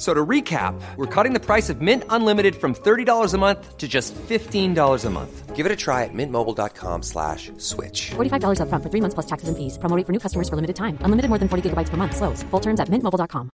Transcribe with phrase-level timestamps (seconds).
[0.00, 3.76] F- So to recap, we're cutting the price of Mint Unlimited from $30 a month
[3.78, 5.56] to just $15 a month.
[5.56, 8.12] Give it a try at mintmobile.com slash switch.
[8.16, 9.76] $45 upfront for three months plus taxes and fees.
[9.78, 10.96] Promo rate for new customers for limited time.
[11.04, 12.16] Unlimited more than 40 gigabytes per month.
[12.16, 12.42] Slows.
[12.50, 13.48] Full terms at mintmobile.com.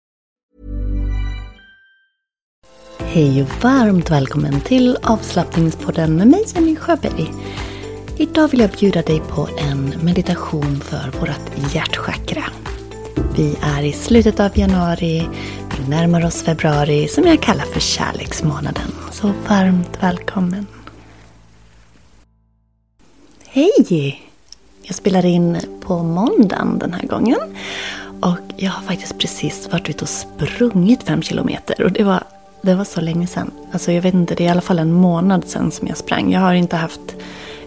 [2.99, 7.33] Hej och varmt välkommen till avslappningspodden med mig Jenny Sjöberg.
[8.17, 12.43] Idag vill jag bjuda dig på en meditation för vårt hjärtchakra.
[13.35, 15.29] Vi är i slutet av januari,
[15.79, 18.91] vi närmar oss februari som jag kallar för kärleksmånaden.
[19.11, 20.67] Så varmt välkommen.
[23.47, 24.21] Hej!
[24.81, 27.39] Jag spelar in på måndagen den här gången.
[28.21, 31.83] Och jag har faktiskt precis varit ute och sprungit fem kilometer.
[31.83, 32.23] Och det var,
[32.61, 33.51] det var så länge sedan.
[33.71, 36.31] Alltså jag vet inte, det är i alla fall en månad sedan som jag sprang.
[36.31, 37.15] Jag har inte haft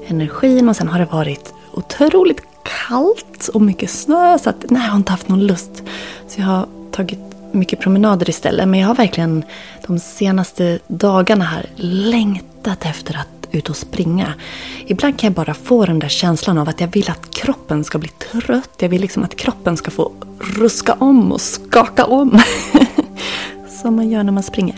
[0.06, 4.38] energin och sen har det varit otroligt kallt och mycket snö.
[4.38, 5.82] Så att, nej, jag har inte haft någon lust.
[6.28, 8.68] Så jag har tagit mycket promenader istället.
[8.68, 9.44] Men jag har verkligen
[9.86, 14.34] de senaste dagarna här längtat efter att ut och springa.
[14.86, 17.98] Ibland kan jag bara få den där känslan av att jag vill att kroppen ska
[17.98, 18.70] bli trött.
[18.78, 22.40] Jag vill liksom att kroppen ska få ruska om och skaka om.
[23.82, 24.76] Som man gör när man springer.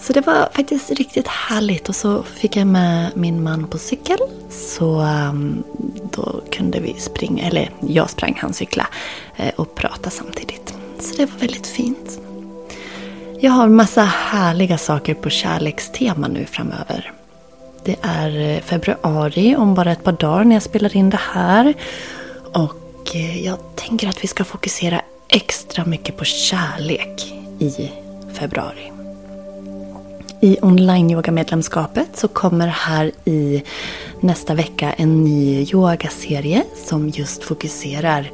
[0.00, 1.88] Så det var faktiskt riktigt härligt.
[1.88, 4.18] Och så fick jag med min man på cykel.
[4.50, 5.64] Så um,
[6.12, 8.86] då kunde vi springa, eller jag sprang, han cykla
[9.36, 10.77] eh, och prata samtidigt.
[11.00, 12.20] Så det var väldigt fint.
[13.40, 17.12] Jag har massa härliga saker på kärlekstema nu framöver.
[17.84, 21.74] Det är eh, februari om bara ett par dagar när jag spelar in det här.
[22.52, 27.90] Och eh, jag tänker att vi ska fokusera extra mycket på kärlek i
[28.32, 28.92] februari.
[30.40, 33.62] I online-yoga-medlemskapet så kommer här i
[34.20, 38.30] nästa vecka en ny yogaserie som just fokuserar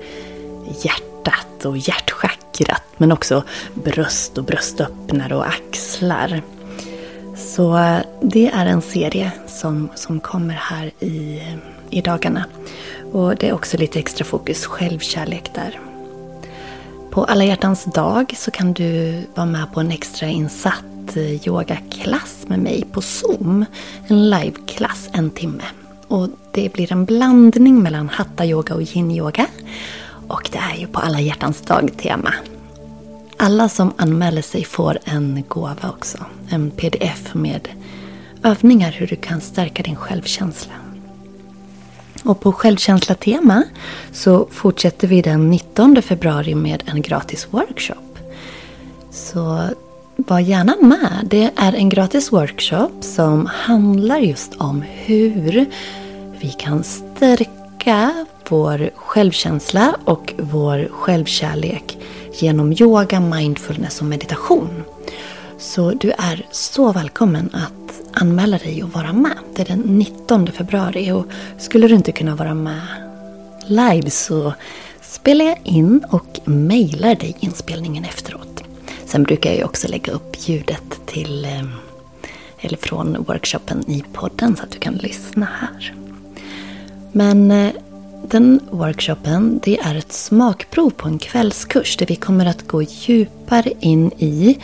[0.83, 2.44] hjärtat och hjärtchakrat
[2.97, 3.45] men också
[3.75, 6.43] bröst och bröstöppnare och axlar.
[7.37, 11.43] Så eh, det är en serie som, som kommer här i,
[11.91, 12.45] i dagarna.
[13.13, 15.81] Och det är också lite extra fokus självkärlek där.
[17.11, 22.45] På alla hjärtans dag så kan du vara med på en extra insatt eh, yogaklass
[22.47, 23.65] med mig på Zoom.
[24.07, 25.65] En liveklass en timme.
[26.09, 29.47] Och det blir en blandning mellan hatta-yoga och yin-yoga.
[30.29, 32.35] Och det är ju på alla hjärtans dag-tema.
[33.37, 36.19] Alla som anmäler sig får en gåva också.
[36.51, 37.69] En pdf med
[38.43, 40.73] övningar hur du kan stärka din självkänsla.
[42.25, 43.63] Och på självkänsla-tema
[44.13, 48.19] så fortsätter vi den 19 februari med en gratis workshop.
[49.11, 49.69] Så
[50.17, 51.27] var gärna med.
[51.31, 55.67] Det är en gratis workshop som handlar just om hur
[56.41, 61.99] vi kan stärka vår självkänsla och vår självkärlek
[62.39, 64.85] genom yoga, mindfulness och meditation.
[65.59, 69.39] Så du är så välkommen att anmäla dig och vara med.
[69.57, 71.27] Det är den 19 februari och
[71.59, 72.81] skulle du inte kunna vara med
[73.67, 74.55] live så
[75.03, 78.65] spelar jag in och mejlar dig inspelningen efteråt.
[79.07, 81.65] Sen brukar jag ju också lägga upp ljudet till eh,
[82.61, 85.95] eller från workshopen i podden så att du kan lyssna här.
[87.13, 87.73] Men eh,
[88.31, 93.73] den workshopen det är ett smakprov på en kvällskurs där vi kommer att gå djupare
[93.81, 94.59] in i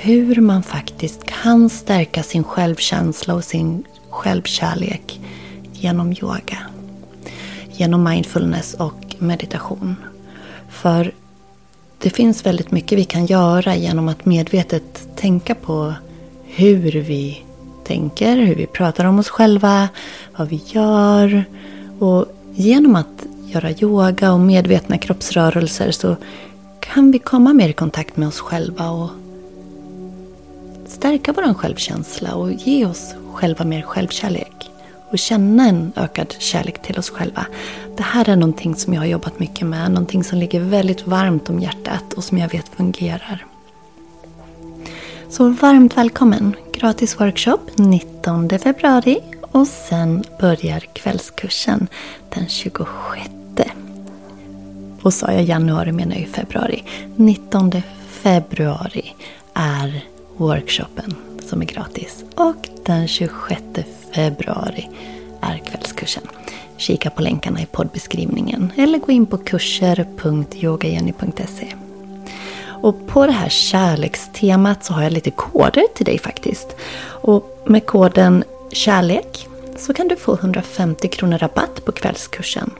[0.00, 5.20] hur man faktiskt kan stärka sin självkänsla och sin självkärlek
[5.72, 6.58] genom yoga.
[7.72, 9.96] Genom mindfulness och meditation.
[10.68, 11.12] För
[11.98, 15.94] det finns väldigt mycket vi kan göra genom att medvetet tänka på
[16.44, 17.42] hur vi
[17.84, 19.88] tänker, hur vi pratar om oss själva,
[20.36, 21.44] vad vi gör.
[21.98, 26.16] Och genom att göra yoga och medvetna kroppsrörelser så
[26.80, 29.10] kan vi komma mer i kontakt med oss själva och
[30.86, 34.70] stärka vår självkänsla och ge oss själva mer självkärlek.
[35.10, 37.46] Och känna en ökad kärlek till oss själva.
[37.96, 39.90] Det här är någonting som jag har jobbat mycket med.
[39.90, 43.46] Någonting som ligger väldigt varmt om hjärtat och som jag vet fungerar.
[45.28, 46.56] Så varmt välkommen!
[46.72, 49.20] Gratis workshop 19 februari
[49.54, 51.88] och sen börjar kvällskursen
[52.28, 53.30] den 26.
[55.02, 56.84] Och sa jag januari menar jag februari.
[57.16, 57.72] 19
[58.08, 59.14] februari
[59.54, 60.04] är
[60.36, 61.14] workshopen
[61.48, 62.24] som är gratis.
[62.34, 63.62] Och den 26
[64.14, 64.88] februari
[65.40, 66.22] är kvällskursen.
[66.76, 71.74] Kika på länkarna i poddbeskrivningen eller gå in på kurser.yogajenny.se.
[72.66, 76.76] Och på det här kärlekstemat så har jag lite koder till dig faktiskt.
[77.06, 82.70] Och med koden KärLek så kan du få 150 kronor rabatt på kvällskursen.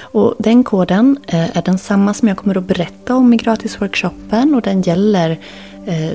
[0.00, 4.62] Och den koden eh, är densamma som jag kommer att berätta om i gratisworkshopen och
[4.62, 5.30] den gäller
[5.86, 6.10] eh,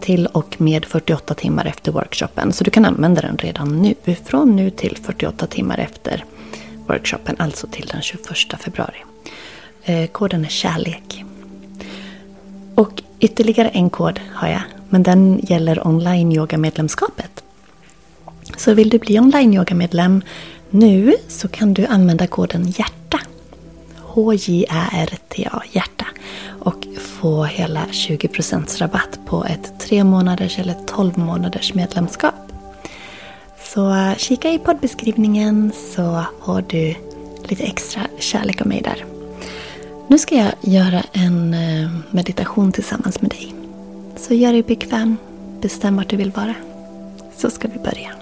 [0.00, 2.52] till och med 48 timmar efter workshopen.
[2.52, 4.14] Så du kan använda den redan nu.
[4.24, 6.24] Från nu till 48 timmar efter
[6.86, 8.26] workshopen, alltså till den 21
[8.58, 9.04] februari.
[9.84, 11.24] Eh, koden är kärlek.
[12.74, 17.42] Och ytterligare en kod har jag, men den gäller online yoga medlemskapet.
[18.56, 20.22] Så vill du bli online yoga medlem
[20.74, 23.20] nu så kan du använda koden HJÄRTA.
[23.96, 26.06] H-J-Ä-R-T-A, hjärta.
[26.60, 32.34] Och få hela 20% rabatt på ett 3 månaders eller 12 månaders medlemskap.
[33.74, 36.94] Så kika i poddbeskrivningen så får du
[37.44, 39.04] lite extra kärlek av mig där.
[40.08, 43.54] Nu ska jag göra en eh, meditation tillsammans med dig.
[44.16, 45.16] Så gör dig bekväm,
[45.60, 46.54] bestäm vart du vill vara.
[47.36, 48.21] Så ska vi börja.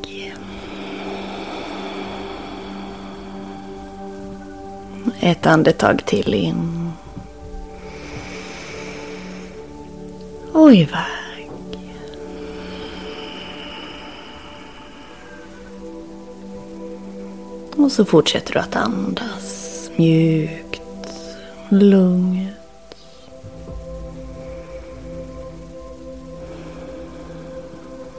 [5.19, 6.91] Ett andetag till in.
[10.53, 11.51] Och iväg.
[17.75, 20.81] Och så fortsätter du att andas mjukt,
[21.69, 22.47] lugnt.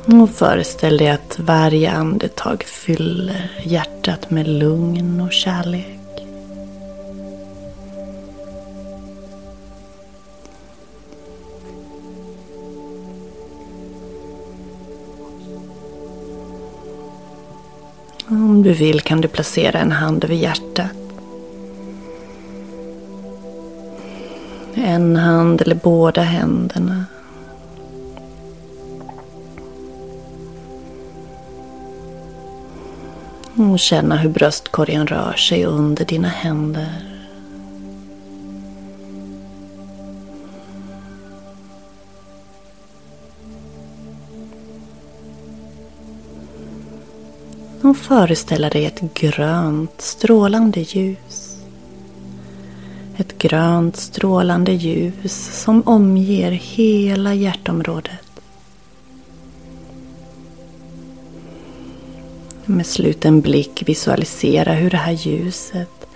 [0.06, 6.01] Och föreställ dig att varje andetag fyller hjärtat med lugn och kärlek.
[18.62, 20.90] Om du vill kan du placera en hand över hjärtat.
[24.74, 27.04] En hand eller båda händerna.
[33.56, 37.11] Och känna hur bröstkorgen rör sig under dina händer.
[47.92, 51.56] Och föreställa dig ett grönt strålande ljus.
[53.16, 58.40] Ett grönt strålande ljus som omger hela hjärtområdet.
[62.64, 66.06] Med sluten blick visualisera hur det här ljuset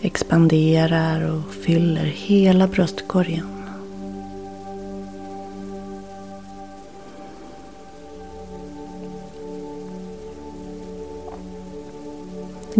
[0.00, 3.57] expanderar och fyller hela bröstkorgen.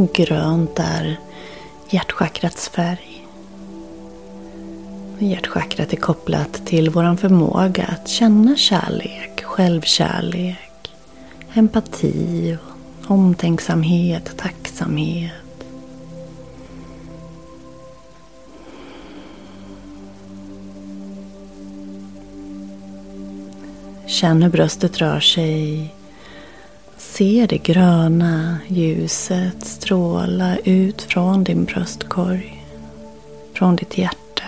[0.07, 1.17] Grönt är
[1.91, 3.27] hjärtchakrats färg.
[5.19, 10.91] Hjärtchakrat är kopplat till vår förmåga att känna kärlek, självkärlek,
[11.55, 12.57] empati,
[13.07, 15.33] omtänksamhet, tacksamhet.
[24.07, 25.95] Känn hur bröstet rör sig
[27.19, 32.65] Se det gröna ljuset stråla ut från din bröstkorg,
[33.55, 34.45] från ditt hjärta.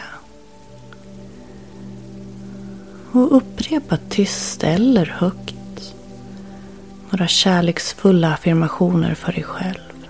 [3.12, 5.94] Och upprepa tyst eller högt
[7.10, 10.06] några kärleksfulla affirmationer för dig själv.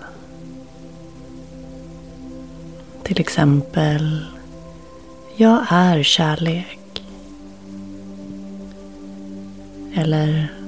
[3.03, 4.25] Till exempel
[5.35, 7.03] Jag är kärlek.
[9.95, 10.60] Eller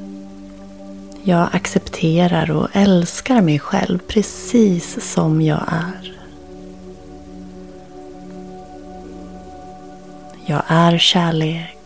[1.25, 6.13] jag accepterar och älskar mig själv precis som jag är.
[10.45, 11.77] Jag är kärlek.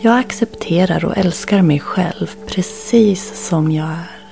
[0.00, 4.22] Jag accepterar och älskar mig själv precis som jag är.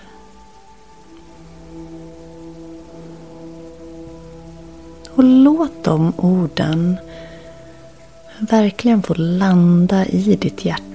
[5.15, 6.97] Och låt de orden
[8.39, 10.90] verkligen få landa i ditt hjärta.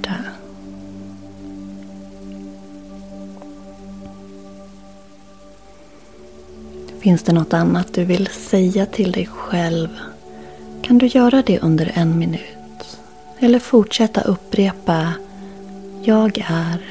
[7.06, 9.88] Finns det något annat du vill säga till dig själv
[10.82, 13.00] kan du göra det under en minut.
[13.40, 15.14] Eller fortsätta upprepa
[16.04, 16.82] Jag är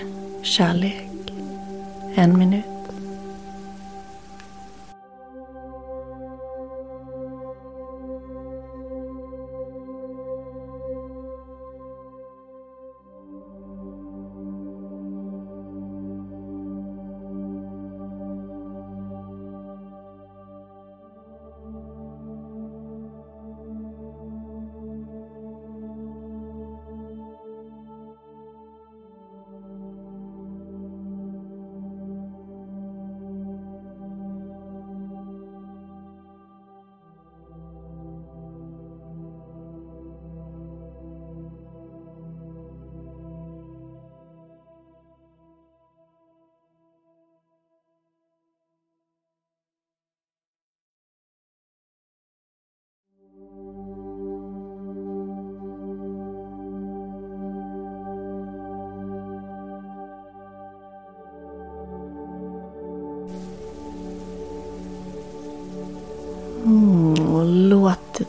[0.42, 1.33] kärlek.
[2.14, 2.74] En minut.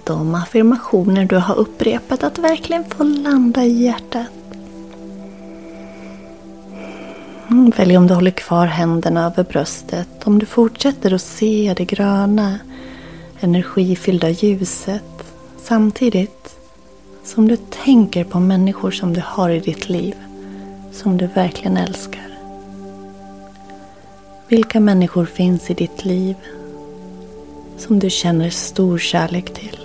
[0.06, 4.28] De affirmationer du har upprepat att verkligen få landa i hjärtat.
[7.50, 11.86] Mm, välj om du håller kvar händerna över bröstet, om du fortsätter att se det
[11.86, 12.60] gröna,
[13.40, 15.34] energifyllda ljuset
[15.64, 16.56] samtidigt
[17.24, 20.16] som du tänker på människor som du har i ditt liv,
[20.92, 22.38] som du verkligen älskar.
[24.48, 26.36] Vilka människor finns i ditt liv
[27.78, 29.85] som du känner stor kärlek till?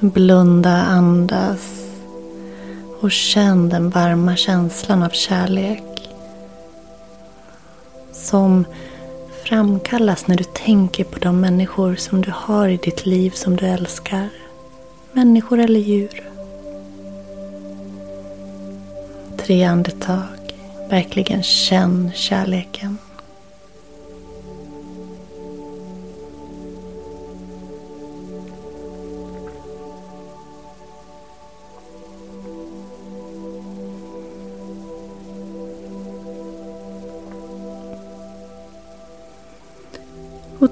[0.00, 1.86] Blunda, andas
[3.00, 6.08] och känn den varma känslan av kärlek
[8.12, 8.64] som
[9.44, 13.66] framkallas när du tänker på de människor som du har i ditt liv som du
[13.66, 14.28] älskar.
[15.12, 16.30] Människor eller djur.
[19.36, 20.54] Tre andetag.
[20.90, 22.98] Verkligen känn kärleken.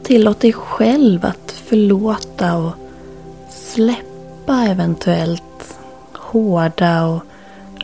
[0.09, 2.73] Tillåt dig själv att förlåta och
[3.51, 5.79] släppa eventuellt
[6.13, 7.23] hårda och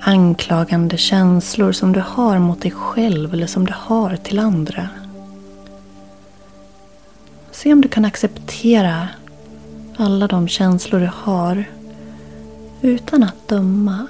[0.00, 4.88] anklagande känslor som du har mot dig själv eller som du har till andra.
[7.50, 9.09] Se om du kan acceptera
[9.97, 11.64] alla de känslor du har
[12.83, 14.07] utan att döma.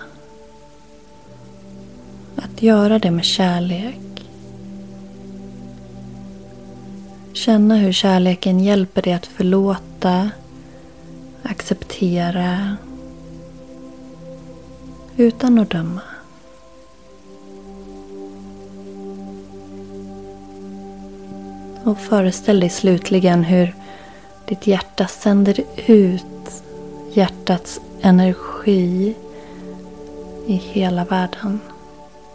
[2.37, 4.04] Att göra det med kärlek.
[7.35, 10.31] Känna hur kärleken hjälper dig att förlåta,
[11.43, 12.77] acceptera
[15.17, 16.01] utan att döma.
[21.85, 23.75] Och föreställ dig slutligen hur
[24.49, 26.63] ditt hjärta sänder ut
[27.13, 29.15] hjärtats energi
[30.47, 31.61] i hela världen.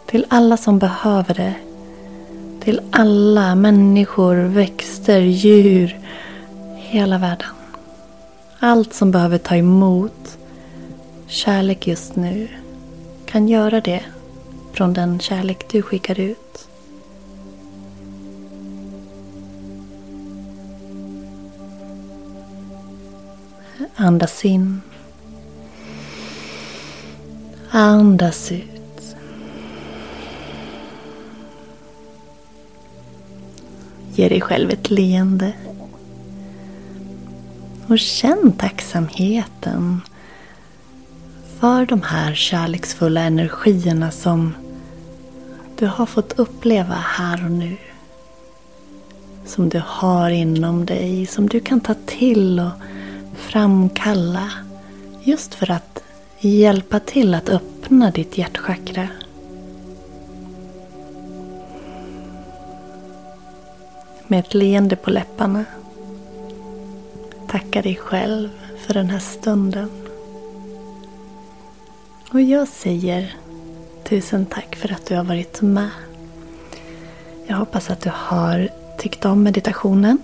[0.06, 1.69] Till alla som behöver det.
[2.60, 5.98] Till alla människor, växter, djur.
[6.76, 7.48] Hela världen.
[8.58, 10.38] Allt som behöver ta emot
[11.26, 12.48] kärlek just nu
[13.26, 14.02] kan göra det
[14.72, 16.68] från den kärlek du skickar ut.
[23.96, 24.80] Andas in.
[27.70, 28.79] Andas ut.
[34.20, 35.52] Ge dig själv ett leende.
[37.86, 40.00] Och känn tacksamheten
[41.60, 44.54] för de här kärleksfulla energierna som
[45.78, 47.76] du har fått uppleva här och nu.
[49.46, 52.72] Som du har inom dig, som du kan ta till och
[53.36, 54.50] framkalla
[55.22, 56.02] just för att
[56.38, 59.08] hjälpa till att öppna ditt hjärtchakra.
[64.30, 65.64] Med ett leende på läpparna.
[67.48, 68.48] Tacka dig själv
[68.86, 69.90] för den här stunden.
[72.32, 73.34] Och jag säger
[74.04, 75.90] tusen tack för att du har varit med.
[77.46, 78.68] Jag hoppas att du har
[78.98, 80.18] tyckt om meditationen.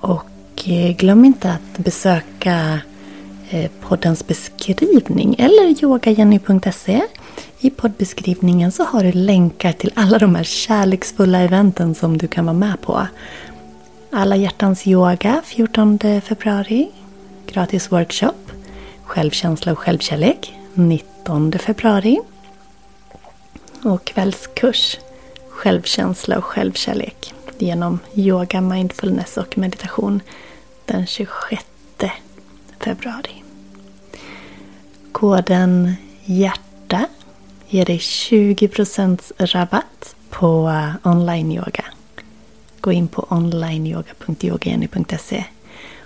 [0.00, 2.80] Och eh, glöm inte att besöka
[3.50, 7.02] eh, poddens beskrivning eller yogajenny.se.
[7.60, 12.44] I poddbeskrivningen så har du länkar till alla de här kärleksfulla eventen som du kan
[12.46, 13.06] vara med på.
[14.12, 16.90] Alla hjärtans yoga 14 februari.
[17.46, 18.52] Gratis workshop.
[19.02, 22.20] Självkänsla och självkärlek 19 februari.
[23.84, 24.98] Och kvällskurs
[25.62, 30.20] Självkänsla och självkärlek genom yoga, mindfulness och meditation
[30.84, 31.64] den 26
[32.78, 33.42] februari.
[35.12, 37.06] Koden HJÄRTA
[37.72, 41.84] ger dig 20% rabatt på eh, online-yoga.
[42.80, 45.44] Gå in på onlineyoga.yogageny.se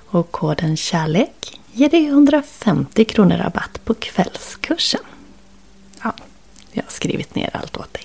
[0.06, 5.00] och koden KärLEK ger dig 150 kronor rabatt på kvällskursen.
[6.02, 6.14] Ja,
[6.72, 8.04] jag har skrivit ner allt åt dig.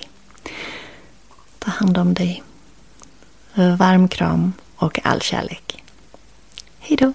[1.58, 2.42] Ta hand om dig.
[3.54, 5.84] Varm kram och all kärlek.
[6.78, 7.12] Hejdå!